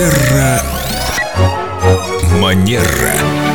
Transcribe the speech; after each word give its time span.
Терра 0.00 0.62
Манера. 2.40 3.49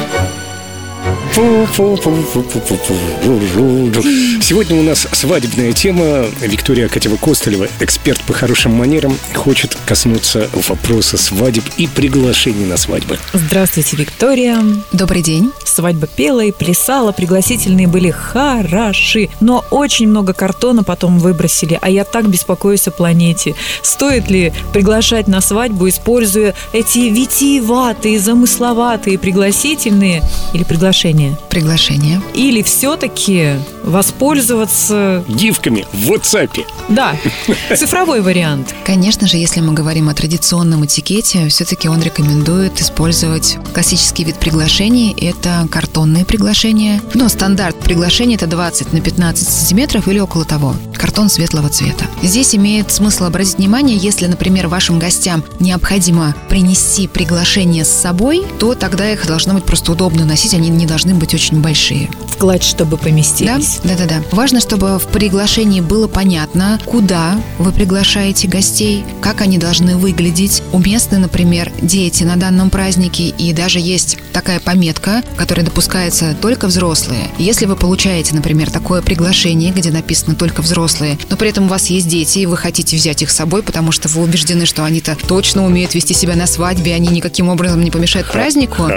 Сегодня 4.42 4.80
у 4.80 4.84
нас 4.84 5.06
свадебная 5.12 5.74
тема. 5.74 6.28
Виктория 6.40 6.88
Катева-Костылева, 6.88 7.68
эксперт 7.82 8.22
по 8.22 8.32
хорошим 8.32 8.72
манерам, 8.72 9.18
хочет 9.34 9.78
коснуться 9.86 10.50
вопроса 10.54 11.18
свадеб 11.18 11.66
и 11.76 11.88
приглашений 11.88 12.64
на 12.64 12.78
свадьбы. 12.78 13.20
Здравствуйте, 13.34 13.98
Виктория. 13.98 14.60
Добрый 14.94 15.22
день. 15.22 15.52
Свадьба 15.66 16.08
пела 16.08 16.40
и 16.46 16.54
плясала, 16.54 17.12
пригласительные 17.12 17.88
были 17.88 18.12
хороши, 18.12 19.28
но 19.42 19.66
очень 19.72 20.08
много 20.08 20.32
картона 20.32 20.86
потом 20.86 21.20
выбросили, 21.20 21.78
а 21.82 21.90
я 21.90 22.06
так 22.06 22.30
беспокоюсь 22.30 22.88
о 22.88 22.92
планете. 22.92 23.56
Стоит 23.82 24.30
ли 24.30 24.54
приглашать 24.72 25.28
на 25.28 25.42
свадьбу, 25.42 25.90
используя 25.90 26.56
эти 26.72 27.00
витиеватые, 27.10 28.20
замысловатые 28.20 29.20
пригласительные 29.20 30.22
или 30.54 30.64
приглашения? 30.64 31.25
Приглашение. 31.50 32.22
Или 32.34 32.62
все-таки 32.62 33.54
воспользоваться... 33.84 35.24
Гифками 35.28 35.86
в 35.94 36.12
WhatsApp. 36.12 36.66
Да, 36.90 37.16
цифровой 37.76 38.22
вариант. 38.22 38.74
Конечно 38.86 39.28
же, 39.28 39.38
если 39.38 39.62
мы 39.62 39.74
говорим 39.74 40.10
о 40.10 40.14
традиционном 40.14 40.86
этикете, 40.86 41.48
все-таки 41.50 41.88
он 41.88 42.02
рекомендует 42.02 42.80
использовать 42.82 43.58
классический 43.74 44.24
вид 44.24 44.36
приглашений. 44.38 45.16
Это 45.20 45.68
картонные 45.72 46.26
приглашения. 46.26 47.02
Но 47.14 47.30
стандарт 47.30 47.80
приглашения 47.80 48.36
это 48.36 48.48
20 48.48 48.94
на 48.94 49.02
15 49.02 49.48
сантиметров 49.48 50.08
или 50.08 50.20
около 50.20 50.46
того. 50.46 50.76
Картон 50.94 51.30
светлого 51.30 51.70
цвета. 51.70 52.06
Здесь 52.22 52.56
имеет 52.56 52.92
смысл 52.92 53.26
обратить 53.26 53.58
внимание, 53.58 53.98
если, 53.98 54.28
например, 54.28 54.68
вашим 54.68 55.00
гостям 55.00 55.44
необходимо 55.60 56.36
принести 56.50 57.08
приглашение 57.08 57.86
с 57.86 57.90
собой, 57.90 58.44
то 58.60 58.76
тогда 58.76 59.12
их 59.12 59.26
должно 59.26 59.54
быть 59.54 59.64
просто 59.64 59.92
удобно 59.92 60.26
носить, 60.26 60.54
они 60.54 60.70
не 60.70 60.86
должны 60.86 61.14
быть 61.20 61.34
очень 61.34 61.62
большие. 61.62 62.10
Вкладь, 62.36 62.64
чтобы 62.64 62.98
поместились. 62.98 63.80
Да, 63.84 63.96
да, 63.96 64.06
да, 64.06 64.20
да. 64.20 64.24
Важно, 64.32 64.60
чтобы 64.60 65.00
в 65.00 65.08
приглашении 65.08 65.80
было 65.80 66.08
понятно, 66.08 66.80
куда 66.86 67.40
вы 67.60 67.72
приглашаете 67.72 68.48
гостей, 68.48 69.06
как 69.22 69.42
они 69.42 69.58
должны 69.58 69.96
выглядеть. 69.96 70.62
Уместны, 70.74 71.18
например, 71.18 71.72
дети 71.82 72.24
на 72.24 72.36
данном 72.36 72.70
празднике, 72.70 73.30
и 73.30 73.54
даже 73.54 73.80
есть 73.80 74.18
такая 74.34 74.60
пометка, 74.60 75.24
которая 75.38 75.66
допускается 75.66 76.36
только 76.42 76.68
взрослые. 76.68 77.30
Если 77.38 77.66
вы 77.66 77.78
получаете, 77.78 78.36
например, 78.36 78.70
такое 78.70 79.02
приглашение, 79.02 79.72
где 79.72 79.90
написано 79.92 80.36
только 80.36 80.62
взрослые, 80.62 81.18
но 81.30 81.38
при 81.38 81.50
этом 81.50 81.66
у 81.66 81.70
вас 81.70 81.88
есть 81.88 82.08
дети, 82.10 82.40
и 82.40 82.46
вы 82.46 82.58
хотите 82.58 82.98
взять 82.98 83.22
их 83.22 83.32
с 83.32 83.36
собой, 83.36 83.64
потому 83.64 83.94
что 83.94 84.10
вы 84.10 84.22
убеждены, 84.22 84.66
что 84.66 84.84
они-то 84.84 85.16
точно 85.28 85.66
умеют 85.66 85.96
вести 85.96 86.14
себя 86.14 86.36
на 86.36 86.48
свадьбе, 86.48 86.94
они 86.94 87.08
никаким 87.08 87.48
образом 87.48 87.82
не 87.82 87.92
помешают 87.92 88.30
празднику. 88.30 88.92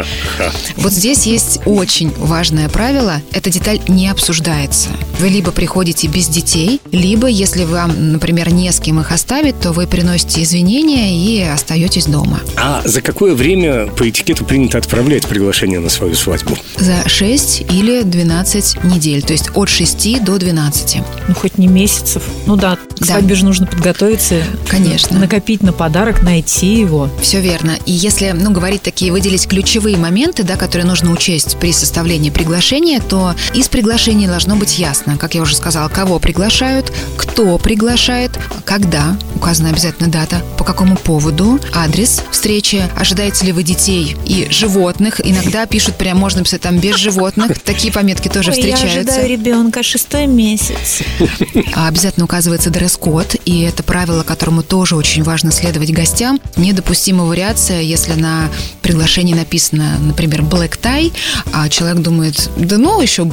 Вот 0.76 0.92
здесь 0.92 1.24
есть 1.26 1.60
очень 1.66 2.12
важное 2.18 2.68
правило. 2.68 3.22
Эта 3.38 3.50
деталь 3.50 3.80
не 3.86 4.08
обсуждается. 4.08 4.88
Вы 5.20 5.28
либо 5.28 5.52
приходите 5.52 6.08
без 6.08 6.26
детей, 6.26 6.80
либо, 6.90 7.28
если 7.28 7.62
вам, 7.64 8.10
например, 8.10 8.52
не 8.52 8.72
с 8.72 8.80
кем 8.80 8.98
их 8.98 9.12
оставить, 9.12 9.60
то 9.60 9.70
вы 9.70 9.86
приносите 9.86 10.42
извинения 10.42 11.16
и 11.16 11.40
остаетесь 11.44 12.06
дома. 12.06 12.40
А 12.56 12.82
за 12.84 13.00
какое 13.00 13.36
время 13.36 13.86
по 13.86 14.08
этикету 14.08 14.44
принято 14.44 14.76
отправлять 14.78 15.24
приглашение 15.24 15.78
на 15.78 15.88
свою 15.88 16.16
свадьбу? 16.16 16.58
За 16.78 17.08
6 17.08 17.60
или 17.70 18.02
12 18.02 18.82
недель, 18.82 19.22
то 19.22 19.32
есть 19.32 19.50
от 19.54 19.68
6 19.68 20.24
до 20.24 20.36
12. 20.36 20.96
Ну, 21.28 21.34
хоть 21.36 21.58
не 21.58 21.68
месяцев. 21.68 22.24
Ну 22.46 22.56
да, 22.56 22.74
к 22.74 22.98
Да. 22.98 23.06
свадьбе 23.06 23.36
же 23.36 23.44
нужно 23.44 23.66
подготовиться. 23.66 24.42
Конечно. 24.68 25.16
Накопить 25.16 25.62
на 25.62 25.72
подарок, 25.72 26.22
найти 26.24 26.74
его. 26.74 27.08
Все 27.22 27.40
верно. 27.40 27.76
И 27.86 27.92
если, 27.92 28.32
ну, 28.32 28.50
говорить 28.50 28.82
такие, 28.82 29.12
выделить 29.12 29.46
ключевые 29.46 29.96
моменты, 29.96 30.42
да, 30.42 30.56
которые 30.56 30.88
нужно 30.88 31.12
учесть 31.12 31.56
при 31.60 31.72
составлении 31.72 32.30
приглашения, 32.30 33.00
то 33.00 33.17
из 33.54 33.68
приглашения 33.68 34.28
должно 34.28 34.56
быть 34.56 34.78
ясно, 34.78 35.16
как 35.16 35.34
я 35.34 35.42
уже 35.42 35.56
сказала, 35.56 35.88
кого 35.88 36.18
приглашают, 36.18 36.92
кто 37.16 37.58
приглашает, 37.58 38.32
когда, 38.64 39.16
указана 39.34 39.70
обязательно 39.70 40.08
дата, 40.08 40.42
по 40.56 40.64
какому 40.64 40.96
поводу, 40.96 41.58
адрес 41.74 42.22
встречи, 42.30 42.82
ожидаете 42.96 43.46
ли 43.46 43.52
вы 43.52 43.62
детей 43.62 44.16
и 44.26 44.48
животных. 44.50 45.20
Иногда 45.24 45.66
пишут 45.66 45.96
прям, 45.96 46.18
можно 46.18 46.42
писать 46.42 46.62
там 46.62 46.78
без 46.78 46.96
животных. 46.96 47.58
Такие 47.62 47.92
пометки 47.92 48.28
тоже 48.28 48.52
встречаются. 48.52 49.26
ребенка 49.26 49.82
шестой 49.82 50.26
месяц. 50.26 51.02
А 51.74 51.88
Обязательно 51.88 52.24
указывается 52.26 52.70
дресс-код, 52.70 53.36
и 53.44 53.62
это 53.62 53.82
правило, 53.82 54.22
которому 54.22 54.62
тоже 54.62 54.94
очень 54.94 55.22
важно 55.22 55.50
следовать 55.50 55.90
гостям. 55.92 56.40
Недопустима 56.56 57.24
вариация, 57.24 57.80
если 57.80 58.12
на 58.12 58.50
приглашении 58.88 59.34
написано, 59.34 59.98
например, 60.00 60.40
black 60.40 60.78
tie, 60.80 61.12
а 61.52 61.68
человек 61.68 61.98
думает, 62.02 62.48
да 62.56 62.78
ну, 62.78 63.00
еще 63.02 63.24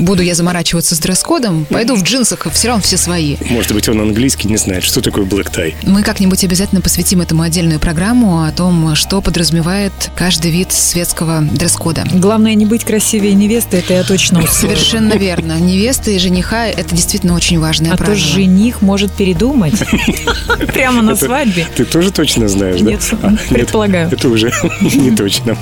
буду 0.00 0.22
я 0.22 0.34
заморачиваться 0.34 0.96
с 0.96 0.98
дресс-кодом, 0.98 1.66
пойду 1.66 1.94
в 1.94 2.02
джинсах, 2.02 2.48
все 2.52 2.68
равно 2.68 2.82
все 2.82 2.96
свои. 2.96 3.36
Может 3.48 3.72
быть, 3.72 3.88
он 3.88 4.00
английский 4.00 4.48
не 4.48 4.56
знает, 4.56 4.82
что 4.82 5.00
такое 5.00 5.24
black 5.24 5.52
tie. 5.54 5.72
Мы 5.84 6.02
как-нибудь 6.02 6.42
обязательно 6.42 6.80
посвятим 6.80 7.20
этому 7.20 7.42
отдельную 7.42 7.78
программу 7.78 8.42
о 8.42 8.50
том, 8.50 8.96
что 8.96 9.20
подразумевает 9.20 9.92
каждый 10.16 10.50
вид 10.50 10.72
светского 10.72 11.42
дресс-кода. 11.42 12.04
Главное 12.12 12.54
не 12.56 12.66
быть 12.66 12.84
красивее 12.84 13.34
невесты, 13.34 13.76
это 13.76 13.94
я 13.94 14.02
точно 14.02 14.42
усвоила. 14.42 14.74
Совершенно 14.74 15.12
верно. 15.14 15.60
Невеста 15.60 16.10
и 16.10 16.18
жениха– 16.18 16.66
это 16.66 16.92
действительно 16.96 17.34
очень 17.34 17.60
важное 17.60 17.92
А 17.92 17.96
то 17.96 18.04
правило. 18.06 18.16
жених 18.18 18.82
может 18.82 19.12
передумать. 19.12 19.74
Прямо 20.74 21.02
на 21.02 21.14
свадьбе. 21.14 21.68
Ты 21.76 21.84
тоже 21.84 22.10
точно 22.10 22.48
знаешь, 22.48 22.80
да? 22.80 22.90
Нет, 22.90 23.00
А, 23.22 23.30
нет, 23.30 23.40
предполагаю. 23.48 24.10
Это 24.10 24.28
уже 24.28 24.52
не 25.04 25.14
точно. 25.14 25.56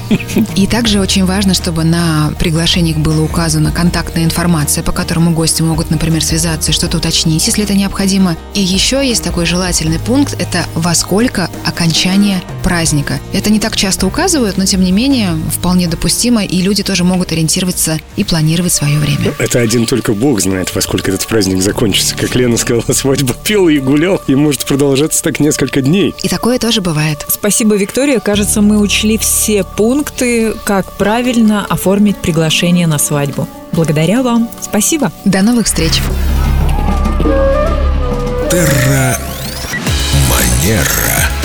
И 0.56 0.66
также 0.66 1.00
очень 1.00 1.24
важно, 1.24 1.54
чтобы 1.54 1.84
на 1.84 2.32
приглашениях 2.38 2.98
была 2.98 3.22
указана 3.22 3.72
контактная 3.72 4.24
информация, 4.24 4.84
по 4.84 4.92
которому 4.92 5.32
гости 5.32 5.62
могут, 5.62 5.90
например, 5.90 6.24
связаться 6.24 6.70
и 6.70 6.74
что-то 6.74 6.98
уточнить, 6.98 7.46
если 7.46 7.64
это 7.64 7.74
необходимо. 7.74 8.36
И 8.54 8.62
еще 8.62 9.06
есть 9.06 9.24
такой 9.24 9.46
желательный 9.46 9.98
пункт– 9.98 10.34
это 10.38 10.64
во 10.74 10.94
сколько 10.94 11.50
окончание 11.64 12.42
праздника. 12.62 13.18
Это 13.32 13.50
не 13.50 13.58
так 13.58 13.76
часто 13.76 14.06
указывают, 14.06 14.56
но 14.56 14.64
тем 14.64 14.82
не 14.82 14.92
менее 14.92 15.36
вполне 15.50 15.88
допустимо, 15.88 16.44
и 16.44 16.62
люди 16.62 16.82
тоже 16.82 17.04
могут 17.04 17.32
ориентироваться 17.32 17.98
и 18.16 18.24
планировать 18.24 18.72
свое 18.72 18.98
время. 18.98 19.34
Это 19.38 19.60
один 19.60 19.86
только 19.86 20.12
Бог 20.14 20.40
знает, 20.40 20.74
во 20.74 20.80
сколько 20.80 21.10
этот 21.10 21.26
праздник 21.26 21.62
закончится. 21.62 22.16
Как 22.16 22.34
Лена 22.34 22.56
сказала, 22.56 22.84
свадьба 22.92 23.34
пел 23.34 23.68
и 23.68 23.78
гулял, 23.78 24.20
и 24.28 24.34
может 24.34 24.64
продолжаться 24.64 25.22
так 25.22 25.40
несколько 25.40 25.82
дней. 25.82 26.14
И 26.22 26.28
такое 26.28 26.58
тоже 26.58 26.80
бывает. 26.80 27.24
Спасибо, 27.28 27.74
Виктория. 27.74 28.20
Кажется, 28.20 28.60
мы 28.60 28.78
учли 28.78 29.18
все 29.32 29.64
пункты, 29.64 30.52
как 30.64 30.92
правильно 30.92 31.64
оформить 31.64 32.18
приглашение 32.18 32.86
на 32.86 32.98
свадьбу. 32.98 33.48
Благодаря 33.72 34.22
вам. 34.22 34.48
Спасибо. 34.60 35.10
До 35.24 35.40
новых 35.40 35.66
встреч! 35.66 36.02
Терра 38.50 39.16
Манера. 40.28 41.41